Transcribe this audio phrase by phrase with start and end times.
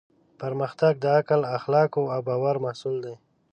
[0.41, 3.15] پرمختګ د عقل، اخلاقو او باور محصول دی.